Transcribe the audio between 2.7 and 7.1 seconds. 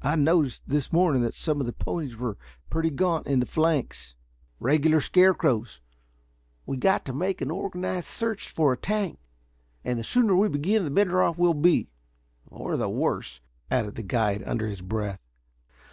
pretty gaunt in the flanks." "Regular scarecrows. We've got